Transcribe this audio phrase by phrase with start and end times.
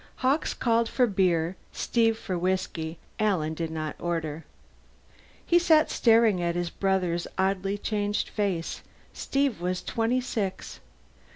[0.25, 4.45] Hawkes called for beer, Steve for whiskey; Alan did not order.
[5.45, 8.81] He sat staring at his brother's oddly changed face.
[9.13, 10.79] Steve was twenty six.